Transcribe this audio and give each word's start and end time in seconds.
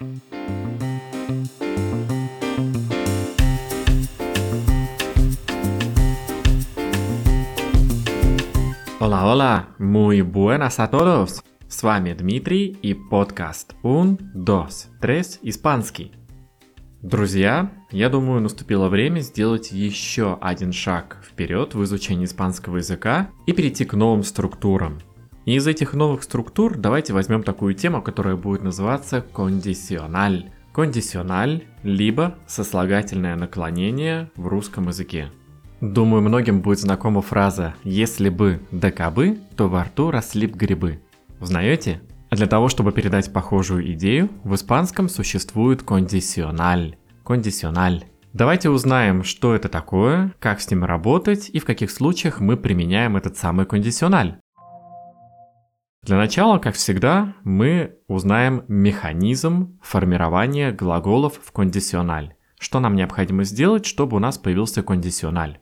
Hola, 0.00 0.08
hola, 9.26 9.74
muy 9.78 10.22
buenas 10.22 10.80
a 10.80 10.90
todos. 10.90 11.42
С 11.68 11.82
вами 11.82 12.14
Дмитрий 12.14 12.78
и 12.80 12.94
подкаст 12.94 13.74
Un, 13.82 14.18
Dos, 14.34 14.88
Tres 15.02 15.38
Испанский. 15.42 16.12
Друзья, 17.02 17.70
я 17.90 18.08
думаю, 18.08 18.40
наступило 18.40 18.88
время 18.88 19.20
сделать 19.20 19.70
еще 19.70 20.38
один 20.40 20.72
шаг 20.72 21.18
вперед 21.22 21.74
в 21.74 21.84
изучении 21.84 22.24
испанского 22.24 22.78
языка 22.78 23.28
и 23.44 23.52
перейти 23.52 23.84
к 23.84 23.92
новым 23.92 24.22
структурам. 24.22 24.98
И 25.50 25.54
из 25.54 25.66
этих 25.66 25.94
новых 25.94 26.22
структур 26.22 26.76
давайте 26.78 27.12
возьмем 27.12 27.42
такую 27.42 27.74
тему, 27.74 28.02
которая 28.02 28.36
будет 28.36 28.62
называться 28.62 29.20
кондициональ. 29.20 30.52
Кондициональ, 30.72 31.64
либо 31.82 32.36
сослагательное 32.46 33.34
наклонение 33.34 34.30
в 34.36 34.46
русском 34.46 34.86
языке. 34.86 35.32
Думаю, 35.80 36.22
многим 36.22 36.60
будет 36.60 36.78
знакома 36.78 37.20
фраза 37.20 37.74
«Если 37.82 38.28
бы 38.28 38.60
да 38.70 38.92
кабы, 38.92 39.40
то 39.56 39.68
во 39.68 39.82
рту 39.82 40.12
росли 40.12 40.46
б 40.46 40.56
грибы». 40.56 41.00
Узнаете? 41.40 42.00
А 42.28 42.36
для 42.36 42.46
того, 42.46 42.68
чтобы 42.68 42.92
передать 42.92 43.32
похожую 43.32 43.92
идею, 43.94 44.28
в 44.44 44.54
испанском 44.54 45.08
существует 45.08 45.82
кондициональ. 45.82 46.96
Кондициональ. 47.24 48.04
Давайте 48.32 48.70
узнаем, 48.70 49.24
что 49.24 49.56
это 49.56 49.68
такое, 49.68 50.32
как 50.38 50.60
с 50.60 50.70
ним 50.70 50.84
работать 50.84 51.50
и 51.52 51.58
в 51.58 51.64
каких 51.64 51.90
случаях 51.90 52.38
мы 52.38 52.56
применяем 52.56 53.16
этот 53.16 53.36
самый 53.36 53.66
кондициональ. 53.66 54.38
Для 56.02 56.16
начала, 56.16 56.58
как 56.58 56.76
всегда, 56.76 57.34
мы 57.44 57.98
узнаем 58.08 58.64
механизм 58.68 59.78
формирования 59.82 60.72
глаголов 60.72 61.38
в 61.42 61.52
кондициональ. 61.52 62.34
Что 62.58 62.80
нам 62.80 62.96
необходимо 62.96 63.44
сделать, 63.44 63.84
чтобы 63.84 64.16
у 64.16 64.20
нас 64.20 64.38
появился 64.38 64.82
кондициональ? 64.82 65.60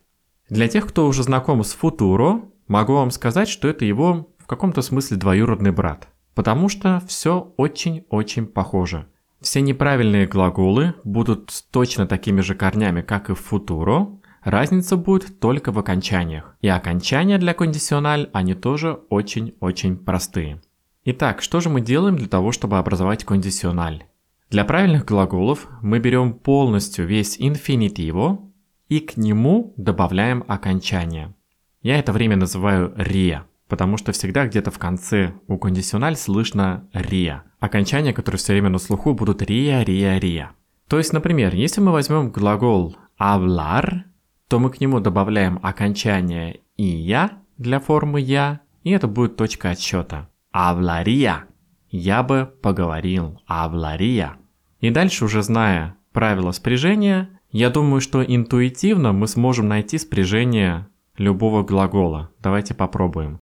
Для 0.48 0.69
тех, 0.69 0.86
кто 0.86 1.06
уже 1.06 1.25
знаком 1.25 1.64
с 1.64 1.72
Футуро, 1.72 2.42
могу 2.69 2.94
вам 2.94 3.11
сказать, 3.11 3.48
что 3.48 3.69
это 3.69 3.84
его 3.84 4.33
в 4.39 4.47
каком-то 4.47 4.81
смысле 4.81 5.16
двоюродный 5.16 5.72
брат. 5.72 6.09
Потому 6.34 6.69
что 6.69 7.03
все 7.06 7.53
очень-очень 7.56 8.47
похоже. 8.47 9.09
Все 9.41 9.61
неправильные 9.61 10.27
глаголы 10.27 10.94
будут 11.03 11.53
точно 11.72 12.06
такими 12.06 12.41
же 12.41 12.55
корнями, 12.55 13.03
как 13.03 13.28
и 13.28 13.34
в 13.34 13.41
Футуро. 13.41 14.09
Разница 14.42 14.97
будет 14.97 15.41
только 15.41 15.72
в 15.72 15.78
окончаниях. 15.78 16.56
И 16.61 16.69
окончания 16.69 17.39
для 17.39 17.55
кондициональ, 17.55 18.31
они 18.33 18.55
тоже 18.55 19.00
очень-очень 19.11 19.97
простые. 19.97 20.61
Итак, 21.05 21.42
что 21.42 21.61
же 21.61 21.69
мы 21.69 21.81
делаем 21.81 22.17
для 22.17 22.28
того, 22.28 22.53
чтобы 22.53 22.78
образовать 22.78 23.25
кондициональ? 23.25 24.05
Для 24.50 24.64
правильных 24.64 25.05
глаголов 25.05 25.69
мы 25.83 25.98
берем 25.98 26.33
полностью 26.33 27.06
весь 27.06 27.36
инфинитиво, 27.39 28.41
и 28.89 29.00
к 29.00 29.16
нему 29.16 29.75
добавляем 29.77 30.44
окончание. 30.48 31.34
Я 31.83 31.98
это 31.98 32.12
время 32.12 32.36
называю 32.36 32.94
«ре», 32.97 33.44
потому 33.69 33.98
что 33.98 34.12
всегда 34.12 34.47
где-то 34.47 34.70
в 34.70 34.78
конце 34.78 35.34
у 35.47 35.59
кондициональ 35.59 36.16
слышно 36.16 36.89
«ре». 36.92 37.42
Окончания, 37.61 38.12
которые 38.12 38.39
все 38.39 38.53
время 38.53 38.70
на 38.70 38.78
слуху, 38.78 39.14
будут 39.14 39.42
«ре», 39.42 39.84
«ре», 39.84 40.19
«ре». 40.19 40.50
То 40.89 40.97
есть, 40.97 41.12
например, 41.12 41.55
если 41.55 41.83
мы 41.83 41.92
возьмем 41.92 42.31
глагол 42.31 42.97
«hablar», 43.20 44.05
то 44.48 44.58
мы 44.58 44.70
к 44.70 44.80
нему 44.80 45.00
добавляем 45.00 45.60
окончание 45.62 46.60
«ия» 46.77 47.32
для 47.58 47.80
формы 47.80 48.20
«я», 48.20 48.60
и 48.82 48.91
это 48.91 49.06
будет 49.06 49.36
точка 49.36 49.70
отсчета. 49.70 50.28
«Hablaría»– 50.54 51.42
«я 51.91 52.22
бы 52.22 52.46
поговорил», 52.62 53.41
«hablaría». 53.46 54.36
И 54.80 54.91
дальше 54.91 55.24
уже 55.24 55.42
зная 55.42 55.96
правила 56.12 56.52
спряжения, 56.52 57.41
я 57.50 57.70
думаю, 57.70 58.00
что 58.00 58.22
интуитивно 58.22 59.12
мы 59.12 59.26
сможем 59.26 59.69
найти 59.69 59.98
спряжение 59.98 60.88
любого 61.16 61.62
глагола. 61.62 62.31
Давайте 62.41 62.75
попробуем. 62.75 63.38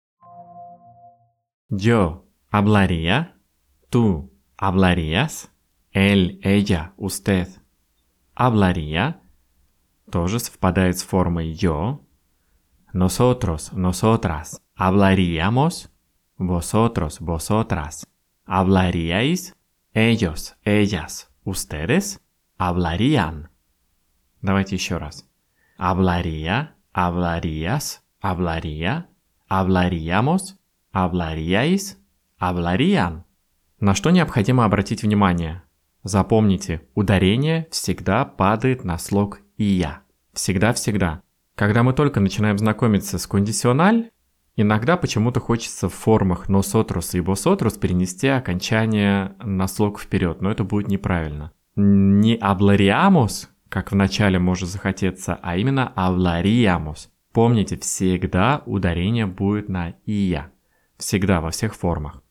Yo 1.70 2.24
hablaría, 2.52 3.34
tú 3.90 4.32
hablarías, 4.58 5.50
él, 5.92 6.40
ella, 6.44 6.94
usted 6.98 7.48
hablaría, 8.36 9.20
тоже 10.16 10.40
совпадает 10.40 10.98
с 10.98 11.04
формой 11.04 11.52
yo. 11.52 12.00
Nosotros, 12.94 13.74
nosotras 13.74 14.62
hablaríamos, 14.74 15.90
vosotros, 16.38 17.20
vosotras 17.20 18.08
hablaríais, 18.46 19.54
ellos, 19.94 20.56
ellas, 20.64 21.30
ustedes 21.44 22.22
hablarían. 22.58 23.50
Давайте 24.42 24.76
еще 24.78 25.00
раз. 25.00 25.30
Hablaría, 25.78 26.76
hablarías, 26.94 28.02
hablaría, 28.22 29.10
hablaríamos, 29.50 30.58
hablaríais, 30.94 31.98
hablarían. 32.38 33.26
На 33.82 33.94
что 33.94 34.12
необходимо 34.12 34.64
обратить 34.64 35.04
внимание? 35.04 35.64
Запомните, 36.04 36.88
ударение 36.94 37.68
всегда 37.70 38.24
падает 38.24 38.86
на 38.86 38.98
слог 38.98 39.42
«ия». 39.58 40.05
Всегда-всегда. 40.36 41.22
Когда 41.56 41.82
мы 41.82 41.94
только 41.94 42.20
начинаем 42.20 42.58
знакомиться 42.58 43.18
с 43.18 43.26
кондициональ, 43.26 44.12
иногда 44.58 44.98
почему-то 44.98 45.40
хочется 45.40 45.88
в 45.88 45.94
формах 45.94 46.50
«носотрус» 46.50 47.16
и 47.16 47.22
«босотрус» 47.22 47.78
перенести 47.78 48.28
окончание 48.28 49.36
на 49.42 49.68
слог 49.68 49.98
вперед, 49.98 50.42
но 50.42 50.52
это 50.52 50.66
будет 50.66 50.90
неправильно. 50.90 51.54
Не 51.78 52.36
«аблариамус», 52.36 53.50
как 53.70 53.94
в 53.94 53.96
начале 53.96 54.38
может 54.38 54.68
захотеться, 54.68 55.40
а 55.42 55.56
именно 55.56 55.94
«авлариамус». 55.96 57.10
Помните, 57.32 57.78
всегда 57.78 58.62
ударение 58.66 59.28
будет 59.28 59.70
на 59.70 59.96
«ия». 60.06 60.52
Всегда, 60.98 61.40
во 61.40 61.52
всех 61.52 61.76
формах. 61.76 62.22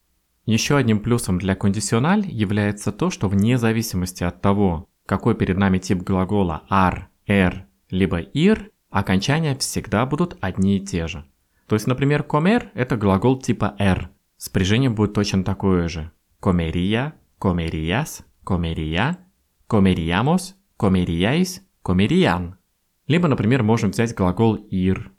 Еще 0.45 0.77
одним 0.77 1.01
плюсом 1.01 1.39
для 1.39 1.55
кондициональ 1.55 2.27
является 2.27 2.93
то, 2.93 3.09
что 3.09 3.29
вне 3.29 3.57
зависимости 3.57 4.25
от 4.25 4.43
того, 4.43 4.91
какой 5.07 5.35
перед 5.35 5.57
нами 5.57 5.79
тип 5.79 6.03
глагола 6.03 6.65
«ар», 6.69 7.09
«эр» 7.27 7.67
либо 7.91 8.19
«ир», 8.19 8.71
окончания 8.91 9.57
всегда 9.57 10.07
будут 10.07 10.37
одни 10.41 10.79
и 10.79 10.85
те 10.85 11.07
же. 11.07 11.25
То 11.67 11.77
есть, 11.77 11.87
например, 11.87 12.23
«comer»– 12.29 12.69
это 12.75 12.97
глагол 12.97 13.41
типа 13.41 13.75
«р». 13.79 14.11
Спряжение 14.37 14.91
будет 14.91 15.15
точно 15.15 15.45
такое 15.45 15.89
же. 15.89 16.11
«Comería», 16.41 17.15
«comerías», 17.39 18.25
«comería», 18.45 19.19
«comeríamos», 19.67 20.55
comeríais, 20.77 21.67
comerían. 21.83 22.59
Либо, 23.07 23.29
например, 23.29 23.63
можем 23.63 23.91
взять 23.91 24.15
глагол 24.15 24.57
ir. 24.71 25.13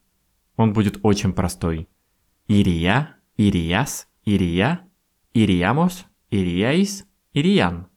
Он 0.55 0.73
будет 0.73 0.99
очень 1.03 1.33
простой. 1.33 1.87
Iría, 2.47 3.19
irías, 3.37 4.07
iría, 4.23 4.87
iríamos, 5.33 6.05
iríais, 6.29 7.07
irían. 7.33 7.87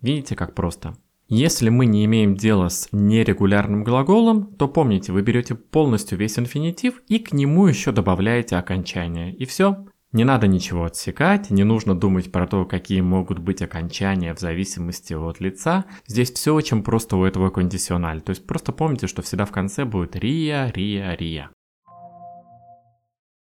Видите, 0.00 0.36
как 0.36 0.54
просто? 0.54 0.96
Если 1.28 1.70
мы 1.70 1.86
не 1.86 2.04
имеем 2.04 2.36
дела 2.36 2.68
с 2.68 2.88
нерегулярным 2.92 3.82
глаголом, 3.82 4.54
то 4.54 4.68
помните, 4.68 5.10
вы 5.12 5.22
берете 5.22 5.56
полностью 5.56 6.18
весь 6.18 6.38
инфинитив 6.38 7.02
и 7.08 7.18
к 7.18 7.32
нему 7.32 7.66
еще 7.66 7.90
добавляете 7.90 8.56
окончание. 8.56 9.34
И 9.34 9.44
все. 9.44 9.86
Не 10.12 10.22
надо 10.22 10.46
ничего 10.46 10.84
отсекать, 10.84 11.50
не 11.50 11.64
нужно 11.64 11.98
думать 11.98 12.30
про 12.30 12.46
то, 12.46 12.64
какие 12.64 13.00
могут 13.00 13.40
быть 13.40 13.60
окончания 13.60 14.34
в 14.34 14.38
зависимости 14.38 15.14
от 15.14 15.40
лица. 15.40 15.84
Здесь 16.06 16.30
все 16.30 16.54
очень 16.54 16.84
просто 16.84 17.16
у 17.16 17.24
этого 17.24 17.50
кондициональ. 17.50 18.20
То 18.20 18.30
есть 18.30 18.46
просто 18.46 18.70
помните, 18.70 19.08
что 19.08 19.22
всегда 19.22 19.46
в 19.46 19.50
конце 19.50 19.84
будет 19.84 20.14
рия, 20.14 20.70
рия, 20.74 21.16
рия. 21.16 21.50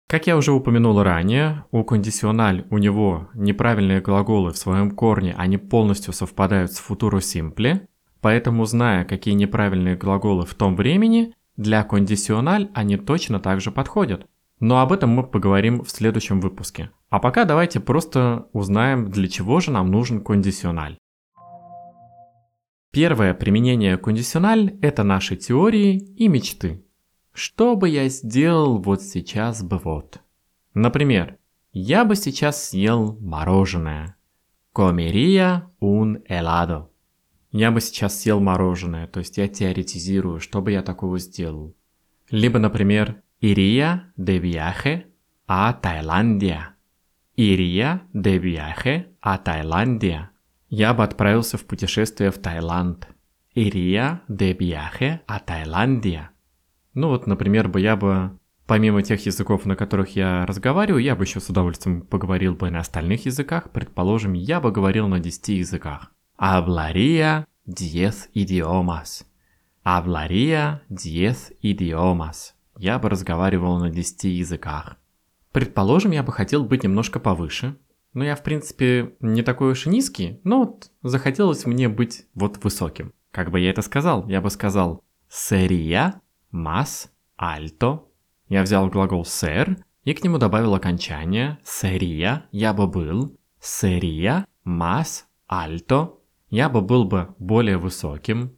Как 0.07 0.27
я 0.27 0.37
уже 0.37 0.51
упомянул 0.51 1.01
ранее, 1.01 1.65
у 1.71 1.83
кондициональ 1.83 2.67
у 2.69 2.77
него 2.77 3.27
неправильные 3.33 4.01
глаголы 4.01 4.51
в 4.51 4.57
своем 4.57 4.91
корне, 4.91 5.33
они 5.35 5.57
полностью 5.57 6.13
совпадают 6.13 6.71
с 6.71 6.77
футуро 6.77 7.21
симпле, 7.21 7.87
поэтому 8.21 8.65
зная, 8.65 9.03
какие 9.03 9.33
неправильные 9.33 9.95
глаголы 9.95 10.45
в 10.45 10.53
том 10.53 10.75
времени, 10.75 11.33
для 11.57 11.83
кондициональ 11.83 12.69
они 12.75 12.97
точно 12.97 13.39
так 13.39 13.61
же 13.61 13.71
подходят. 13.71 14.27
Но 14.59 14.79
об 14.79 14.91
этом 14.91 15.09
мы 15.09 15.23
поговорим 15.23 15.83
в 15.83 15.89
следующем 15.89 16.39
выпуске. 16.39 16.91
А 17.09 17.19
пока 17.19 17.43
давайте 17.43 17.79
просто 17.79 18.47
узнаем, 18.53 19.09
для 19.09 19.27
чего 19.27 19.59
же 19.59 19.71
нам 19.71 19.89
нужен 19.89 20.23
кондициональ. 20.23 20.97
Первое 22.91 23.33
применение 23.33 23.97
кондициональ– 23.97 24.77
это 24.81 25.03
наши 25.03 25.35
теории 25.35 25.97
и 25.97 26.27
мечты. 26.27 26.84
Что 27.35 27.75
бы 27.75 27.89
я 27.89 28.07
сделал 28.07 28.81
вот 28.81 29.01
сейчас 29.01 29.61
бы 29.61 29.77
вот? 29.77 30.21
Например, 30.73 31.37
я 31.73 32.05
бы 32.05 32.15
сейчас 32.15 32.69
съел 32.69 33.17
мороженое. 33.19 34.15
Comería 34.73 35.69
un 35.81 36.23
helado. 36.29 36.87
Я 37.51 37.71
бы 37.71 37.81
сейчас 37.81 38.21
съел 38.21 38.39
мороженое, 38.39 39.07
то 39.07 39.19
есть 39.19 39.37
я 39.37 39.49
теоретизирую, 39.49 40.39
что 40.39 40.61
бы 40.61 40.71
я 40.71 40.81
такого 40.81 41.19
сделал. 41.19 41.75
Либо, 42.29 42.57
например, 42.57 43.21
Iría 43.41 44.13
de 44.15 44.39
viaje 44.39 45.07
a 45.45 45.81
Tailandia. 45.81 46.77
Iría 47.35 48.07
de 48.13 48.39
viaje 48.39 49.09
a 49.21 49.43
Tailandia. 49.43 50.29
Я 50.69 50.93
бы 50.93 51.03
отправился 51.03 51.57
в 51.57 51.65
путешествие 51.65 52.31
в 52.31 52.37
Таиланд. 52.37 53.09
Iría 53.53 54.21
de 54.29 54.53
viaje 54.53 55.19
a 55.27 55.39
Tailandia. 55.45 56.34
Ну 56.95 57.09
вот, 57.09 57.27
например, 57.27 57.67
бы 57.67 57.81
я 57.81 57.97
бы, 57.97 58.39
помимо 58.65 59.03
тех 59.03 59.23
языков, 59.25 59.65
на 59.65 59.75
которых 59.75 60.15
я 60.15 60.45
разговариваю, 60.45 61.03
я 61.03 61.15
бы 61.15 61.25
еще 61.25 61.41
с 61.41 61.49
удовольствием 61.49 62.01
поговорил 62.01 62.55
бы 62.55 62.71
на 62.71 62.79
остальных 62.79 63.25
языках. 63.25 63.69
Предположим, 63.71 64.33
я 64.33 64.61
бы 64.61 64.71
говорил 64.71 65.07
на 65.09 65.19
10 65.19 65.49
языках. 65.49 66.11
Hablaría 66.39 67.45
diez 67.67 68.29
idiomas. 68.33 69.25
Hablaría 69.83 70.79
diez 70.89 71.53
idiomas. 71.61 72.53
Я 72.77 72.97
бы 72.97 73.09
разговаривал 73.09 73.77
на 73.77 73.89
10 73.89 74.23
языках. 74.23 74.97
Предположим, 75.51 76.11
я 76.11 76.23
бы 76.23 76.31
хотел 76.31 76.63
быть 76.63 76.83
немножко 76.83 77.19
повыше. 77.19 77.77
Но 78.13 78.23
я, 78.23 78.37
в 78.37 78.43
принципе, 78.43 79.15
не 79.19 79.41
такой 79.43 79.73
уж 79.73 79.87
и 79.87 79.89
низкий, 79.89 80.39
но 80.45 80.59
вот 80.59 80.89
захотелось 81.03 81.65
мне 81.65 81.89
быть 81.89 82.25
вот 82.33 82.63
высоким. 82.63 83.11
Как 83.31 83.51
бы 83.51 83.59
я 83.59 83.69
это 83.69 83.81
сказал? 83.81 84.25
Я 84.29 84.39
бы 84.39 84.49
сказал 84.49 85.03
«sería 85.29 86.13
más 86.55 87.09
alto». 87.37 88.05
Я 88.47 88.63
взял 88.63 88.89
глагол 88.89 89.23
ser 89.25 89.77
и 90.05 90.13
к 90.13 90.23
нему 90.23 90.37
добавил 90.37 90.73
окончание 90.73 91.57
«sería» 91.63 92.43
я 92.51 92.73
бы 92.73 92.87
был, 92.87 93.37
«sería 93.59 94.45
más 94.65 95.25
alto» 95.49 96.19
я 96.49 96.69
бы 96.69 96.81
был 96.81 97.05
бы 97.05 97.35
более 97.37 97.77
высоким. 97.77 98.55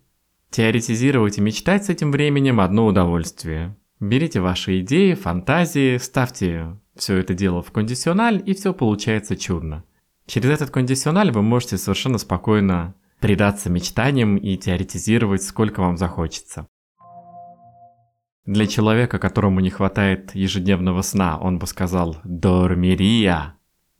Теоретизировать 0.52 1.38
и 1.38 1.42
мечтать 1.42 1.86
с 1.86 1.90
этим 1.90 2.12
временем 2.12 2.60
одно 2.60 2.86
удовольствие. 2.86 3.76
Берите 4.00 4.40
ваши 4.40 4.82
идеи, 4.82 5.14
фантазии, 5.14 5.98
ставьте 5.98 6.78
все 6.96 7.18
это 7.18 7.34
дело 7.34 7.62
в 7.62 7.72
кондициональ, 7.72 8.42
и 8.46 8.54
все 8.54 8.74
получается 8.74 9.36
чудно. 9.36 9.84
Через 10.26 10.50
этот 10.50 10.70
кондициональ 10.70 11.32
вы 11.32 11.42
можете 11.42 11.78
совершенно 11.78 12.18
спокойно 12.18 12.96
предаться 13.20 13.70
мечтаниям 13.70 14.36
и 14.36 14.58
теоретизировать 14.58 15.42
сколько 15.42 15.80
вам 15.80 15.98
захочется. 15.98 16.68
Для 18.48 18.66
человека, 18.66 19.20
которому 19.20 19.60
не 19.60 19.70
хватает 19.70 20.34
ежедневного 20.34 21.02
сна, 21.02 21.38
он 21.38 21.60
бы 21.60 21.68
сказал 21.68 22.16
«dormiría», 22.24 23.52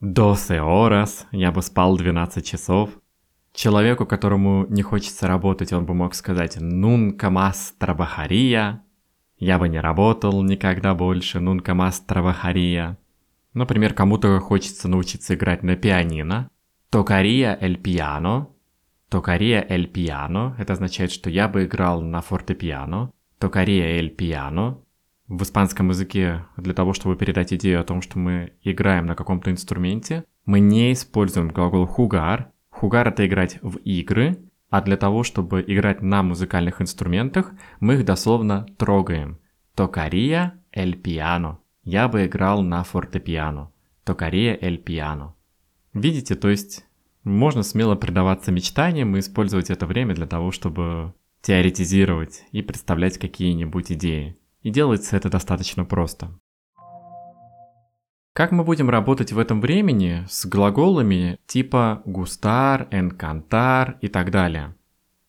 «doce 0.02 0.58
horas», 0.60 1.26
я 1.32 1.52
бы 1.52 1.62
спал 1.62 1.98
12 1.98 2.46
часов. 2.46 2.90
Человеку, 3.54 4.06
которому 4.06 4.66
не 4.70 4.84
хочется 4.84 5.28
работать, 5.28 5.74
он 5.74 5.86
бы 5.86 5.94
мог 5.94 6.16
сказать 6.16 6.56
«nunca 6.58 7.30
más 7.30 7.74
trabajaría», 7.78 8.80
я 9.38 9.60
бы 9.60 9.68
не 9.68 9.82
работал 9.82 10.42
никогда 10.44 10.96
больше, 10.96 11.40
nunca 11.40 11.76
más 11.76 12.02
trabajaría. 12.08 12.96
Например, 13.54 13.94
кому-то 13.94 14.40
хочется 14.40 14.88
научиться 14.88 15.36
играть 15.36 15.62
на 15.62 15.76
пианино. 15.76 16.50
Tocaría 16.90 17.54
el 17.60 17.82
piano. 17.82 18.56
Tocaría 19.12 19.62
el 19.62 19.92
piano. 19.92 20.56
Это 20.58 20.74
означает, 20.74 21.12
что 21.12 21.30
я 21.30 21.50
бы 21.50 21.66
играл 21.66 22.02
на 22.02 22.22
фортепиано. 22.22 23.12
Tocaría 23.40 24.00
el 24.00 24.16
piano. 24.16 24.84
В 25.28 25.44
испанском 25.44 25.90
языке 25.90 26.46
для 26.56 26.74
того, 26.74 26.94
чтобы 26.94 27.18
передать 27.18 27.54
идею 27.54 27.82
о 27.82 27.84
том, 27.84 28.02
что 28.02 28.18
мы 28.18 28.54
играем 28.64 29.06
на 29.06 29.16
каком-то 29.16 29.52
инструменте, 29.52 30.24
мы 30.46 30.60
не 30.60 30.94
используем 30.94 31.50
глагол 31.50 31.86
jugar. 31.86 32.48
Jugar— 32.72 33.10
это 33.10 33.28
играть 33.28 33.60
в 33.62 33.78
игры, 33.78 34.40
а 34.70 34.82
для 34.82 34.98
того, 34.98 35.24
чтобы 35.24 35.64
играть 35.68 36.02
на 36.02 36.24
музыкальных 36.24 36.82
инструментах, 36.82 37.52
мы 37.80 37.96
их 37.96 38.06
дословно 38.06 38.66
трогаем. 38.78 39.38
Tocaría 39.76 40.54
el 40.74 41.02
piano. 41.02 41.58
Я 41.84 42.08
бы 42.08 42.26
играл 42.26 42.64
на 42.64 42.84
фортепиано. 42.84 43.70
Tocaría 44.06 44.58
el 44.60 44.84
piano. 44.84 45.34
Видите, 45.94 46.36
то 46.36 46.50
есть 46.50 46.86
можно 47.24 47.64
смело 47.64 47.96
предаваться 47.96 48.52
мечтаниям 48.52 49.16
и 49.16 49.20
использовать 49.20 49.70
это 49.70 49.86
время 49.86 50.16
для 50.16 50.26
того, 50.26 50.52
чтобы 50.52 51.14
теоретизировать 51.48 52.44
и 52.52 52.62
представлять 52.62 53.18
какие-нибудь 53.18 53.94
идеи. 53.94 54.38
И 54.64 54.70
делается 54.70 55.16
это 55.16 55.30
достаточно 55.30 55.86
просто. 55.86 56.38
Как 58.34 58.52
мы 58.52 58.66
будем 58.66 58.90
работать 58.90 59.32
в 59.32 59.40
этом 59.40 59.62
времени 59.62 60.26
с 60.28 60.46
глаголами 60.46 61.40
типа 61.48 62.02
густар, 62.04 62.90
encantar 62.92 63.96
и 64.02 64.10
так 64.10 64.30
далее? 64.30 64.76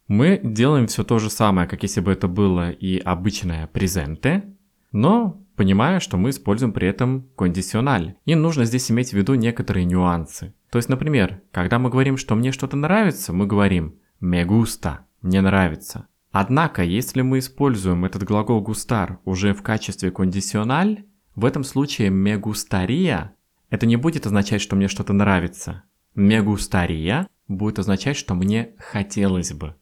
Мы 0.09 0.41
делаем 0.43 0.89
все 0.89 1.05
то 1.05 1.21
же 1.21 1.31
самое, 1.31 1.69
как 1.69 1.85
если 1.85 2.01
бы 2.01 2.11
это 2.11 2.27
было 2.27 2.73
и 2.73 2.99
обычное 2.99 3.69
презенте, 3.69 4.57
но 4.91 5.41
понимая, 5.55 6.01
что 6.01 6.17
мы 6.17 6.31
используем 6.31 6.73
при 6.73 6.89
этом 6.89 7.29
кондициональ. 7.37 8.17
И 8.25 8.35
нужно 8.35 8.65
здесь 8.65 8.91
иметь 8.91 9.11
в 9.11 9.13
виду 9.13 9.35
некоторые 9.35 9.85
нюансы. 9.85 10.53
То 10.71 10.79
есть, 10.79 10.89
например, 10.89 11.43
когда 11.53 11.79
мы 11.79 11.91
говорим, 11.91 12.17
что 12.17 12.35
мне 12.35 12.51
что-то 12.51 12.77
нравится, 12.77 13.33
мы 13.33 13.47
говорим 13.47 14.01
«me 14.21 14.45
gusta», 14.45 15.05
«мне 15.23 15.41
нравится». 15.41 16.09
Однако, 16.31 16.83
если 16.83 17.23
мы 17.23 17.39
используем 17.39 18.05
этот 18.05 18.23
глагол 18.23 18.61
густар 18.61 19.19
уже 19.25 19.55
в 19.55 19.63
качестве 19.63 20.11
кондициональ, 20.11 21.05
в 21.35 21.45
этом 21.45 21.65
случае 21.65 22.11
мегустария 22.11 23.35
это 23.71 23.87
не 23.87 23.97
будет 23.97 24.27
означать, 24.27 24.61
что 24.61 24.77
мне 24.77 24.89
что-то 24.89 25.13
нравится. 25.13 25.85
Мегустария 26.15 27.29
будет 27.49 27.79
означать, 27.79 28.17
что 28.17 28.35
мне 28.35 28.71
хотелось 28.79 29.53
бы. 29.53 29.75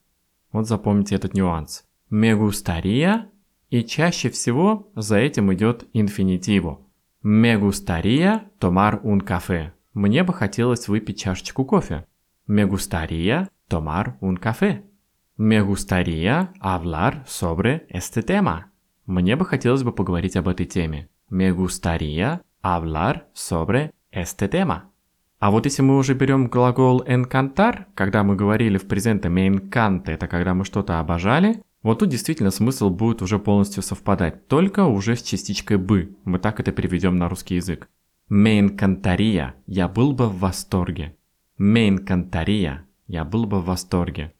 Вот 0.53 0.69
запомните 0.69 1.15
этот 1.15 1.35
нюанс. 1.35 1.85
Мегустария 2.11 3.31
и 3.71 3.83
чаще 3.83 4.31
всего 4.31 4.91
за 4.95 5.19
этим 5.19 5.53
идет 5.53 5.87
инфинитиво. 5.93 6.81
Мегустария 7.23 8.45
tomar 8.61 9.03
un 9.03 9.21
café. 9.21 9.73
Мне 9.95 10.23
бы 10.23 10.33
хотелось 10.33 10.89
выпить 10.89 11.19
чашечку 11.19 11.65
кофе. 11.65 12.07
Мегустария 12.47 13.49
tomar 13.69 14.19
un 14.21 14.37
café. 14.39 14.83
Мегустария 15.39 16.49
hablar 16.63 17.27
sobre 17.27 17.87
este 17.91 18.23
tema. 18.23 18.71
Мне 19.05 19.37
бы 19.37 19.45
хотелось 19.45 19.83
бы 19.83 19.93
поговорить 19.93 20.35
об 20.35 20.49
этой 20.49 20.65
теме. 20.65 21.11
Me 21.31 21.55
gustaría 21.55 22.41
hablar 22.63 23.25
sobre 23.35 23.91
este 24.11 24.49
tema. 24.49 24.85
А 25.39 25.51
вот 25.51 25.67
если 25.67 25.83
мы 25.83 25.99
уже 25.99 26.15
берем 26.15 26.47
глагол 26.47 27.03
encantar, 27.07 27.85
когда 27.95 28.23
мы 28.23 28.35
говорили 28.35 28.79
в 28.79 28.89
презенте 28.89 29.29
me 29.29 29.47
encanta, 29.47 30.11
это 30.11 30.27
когда 30.27 30.55
мы 30.55 30.65
что-то 30.65 31.01
обожали, 31.01 31.63
вот 31.83 31.99
тут 31.99 32.09
действительно 32.09 32.51
смысл 32.51 32.89
будет 32.89 33.21
уже 33.21 33.39
полностью 33.39 33.83
совпадать, 33.83 34.49
только 34.49 34.87
уже 34.87 35.17
с 35.17 35.23
частичкой 35.23 35.77
бы. 35.77 36.17
Мы 36.25 36.39
так 36.39 36.61
это 36.61 36.73
переведем 36.73 37.19
на 37.19 37.29
русский 37.29 37.57
язык. 37.57 37.91
Me 38.31 38.59
encantaría, 38.59 39.51
я 39.67 39.87
был 39.87 40.15
бы 40.15 40.31
в 40.31 40.39
восторге. 40.39 41.15
Me 41.61 41.91
encantaría, 41.91 42.79
я 43.07 43.25
был 43.25 43.45
бы 43.45 43.61
в 43.61 43.67
восторге. 43.67 44.33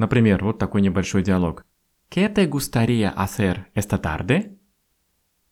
Например, 0.00 0.42
вот 0.42 0.58
такой 0.58 0.80
небольшой 0.80 1.22
диалог. 1.22 1.66
¿Qué 2.08 2.30
te 2.30 2.46
gustaría 2.46 3.10
hacer 3.10 3.70
esta 3.74 3.98
tarde? 3.98 4.56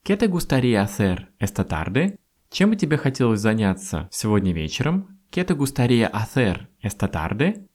¿Qué 0.03 0.17
te 0.17 0.27
gustaría 0.27 0.81
hacer 0.81 1.35
esta 1.39 1.67
tarde? 1.67 2.19
Чем 2.51 2.71
бы 2.71 2.77
тебе 2.77 2.97
хотелось 2.97 3.41
заняться 3.41 4.09
сегодня 4.11 4.55
вечером? 4.55 5.21
¿Qué 5.31 5.45
te 5.45 5.53
gustaría 5.53 6.07
hacer 6.07 6.71
esta 6.81 7.09
tarde? 7.09 7.69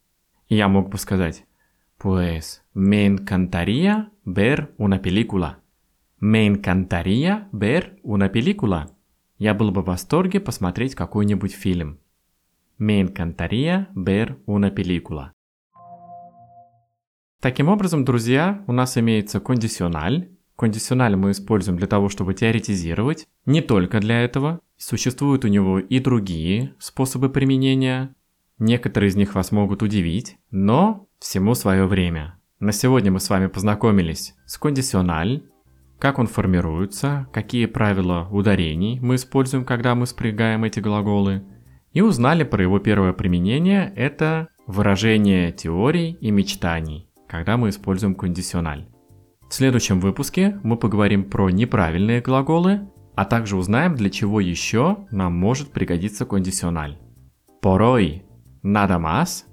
И 0.48 0.56
я 0.56 0.68
мог 0.68 0.90
бы 0.90 0.98
сказать, 0.98 1.46
pues 2.00 2.64
me 2.74 3.06
encantaría 3.06 4.10
ver 4.26 4.74
una 4.80 5.00
película. 5.04 5.60
Me 6.20 6.48
encantaría 6.48 7.50
ver 7.52 8.00
una 8.02 8.32
película. 8.32 8.90
Я 9.38 9.54
был 9.54 9.70
бы 9.70 9.84
в 9.84 9.86
восторге 9.86 10.40
посмотреть 10.40 10.96
какой-нибудь 10.96 11.54
фильм. 11.54 12.00
Me 12.80 13.00
encantaría 13.00 13.90
ver 13.94 14.40
una 14.48 14.74
película. 14.74 15.34
Таким 17.44 17.68
образом, 17.68 18.06
друзья, 18.06 18.64
у 18.68 18.72
нас 18.72 18.98
имеется 18.98 19.42
кондициональ, 19.42 20.30
Кондициональ 20.56 21.18
мы 21.18 21.32
используем 21.32 21.78
для 21.78 21.88
того, 21.88 22.08
чтобы 22.08 22.34
теоретизировать. 22.34 23.28
Не 23.46 23.60
только 23.60 24.00
для 24.00 24.22
этого. 24.22 24.62
Существуют 24.78 25.44
у 25.44 25.50
него 25.50 25.78
и 25.78 26.00
другие 26.00 26.74
способы 26.80 27.30
применения. 27.30 28.16
Некоторые 28.60 29.10
из 29.10 29.18
них 29.18 29.36
вас 29.36 29.52
могут 29.52 29.84
удивить, 29.84 30.38
но 30.52 31.10
всему 31.20 31.54
свое 31.54 31.86
время. 31.86 32.40
На 32.62 32.72
сегодня 32.72 33.12
мы 33.12 33.20
с 33.20 33.30
вами 33.30 33.48
познакомились 33.48 34.36
с 34.46 34.58
кондициональ, 34.58 35.44
как 36.00 36.20
он 36.20 36.28
формируется, 36.28 37.28
какие 37.34 37.66
правила 37.66 38.26
ударений 38.32 39.02
мы 39.02 39.16
используем, 39.16 39.66
когда 39.66 39.96
мы 39.96 40.06
спрягаем 40.06 40.64
эти 40.64 40.80
глаголы, 40.80 41.44
и 41.92 42.00
узнали 42.00 42.46
про 42.46 42.64
его 42.64 42.80
первое 42.80 43.12
применение– 43.12 43.92
это 43.98 44.48
выражение 44.66 45.52
теорий 45.52 46.18
и 46.22 46.32
мечтаний, 46.32 47.10
когда 47.34 47.58
мы 47.58 47.70
используем 47.70 48.14
кондициональ. 48.14 48.86
В 49.50 49.56
следующем 49.56 50.00
выпуске 50.00 50.60
мы 50.62 50.78
поговорим 50.78 51.28
про 51.28 51.50
неправильные 51.50 52.22
глаголы, 52.22 52.88
а 53.16 53.26
также 53.26 53.58
узнаем, 53.58 53.96
для 53.96 54.12
чего 54.12 54.40
еще 54.40 55.08
нам 55.10 55.34
может 55.34 55.72
пригодиться 55.72 56.28
кондициональ. 56.28 57.00
Порой, 57.60 58.24
nada 58.62 59.00
más. 59.00 59.46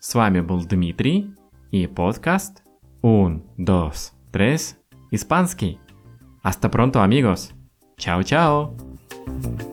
С 0.00 0.12
вами 0.16 0.40
был 0.40 0.64
Дмитрий 0.64 1.32
и 1.70 1.86
подкаст 1.86 2.64
Un, 3.00 3.44
dos, 3.56 4.12
tres, 4.32 4.76
испанский. 5.12 5.78
Hasta 6.42 6.68
pronto, 6.68 7.00
amigos. 7.00 7.52
Чао-чао. 7.96 9.69